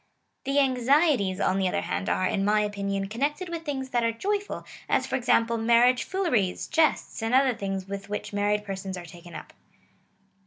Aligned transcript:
The 0.45 0.57
anxieties, 0.57 1.39
on 1.39 1.59
the 1.59 1.67
other 1.67 1.81
hand, 1.81 2.09
are, 2.09 2.25
in 2.25 2.43
my 2.43 2.61
opinion, 2.61 3.07
connected 3.07 3.49
with 3.49 3.61
things 3.65 3.91
that 3.91 4.03
are 4.03 4.11
joyful, 4.11 4.65
as 4.89 5.05
for 5.05 5.15
example 5.15 5.59
mar 5.59 5.83
riage 5.83 6.05
fooleries, 6.05 6.65
jests, 6.67 7.21
and 7.21 7.35
other 7.35 7.53
things 7.53 7.87
with 7.87 8.09
which 8.09 8.33
married 8.33 8.65
persons 8.65 8.97
are 8.97 9.05
taken 9.05 9.35
up. 9.35 9.53